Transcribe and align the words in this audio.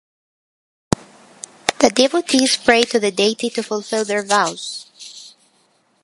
The 1.77 1.91
devotees 1.93 2.57
pray 2.57 2.81
to 2.85 2.99
the 2.99 3.11
deity 3.11 3.51
to 3.51 3.61
fulfil 3.61 4.03
their 4.03 4.23
vows. 4.25 5.35